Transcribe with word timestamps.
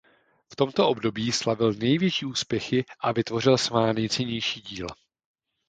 V 0.51 0.55
tomto 0.55 0.87
období 0.89 1.31
slavil 1.31 1.73
největší 1.73 2.25
úspěchy 2.25 2.85
a 2.99 3.11
vytvořil 3.11 3.57
svá 3.57 3.93
nejcennější 3.93 4.61
díla. 4.61 4.95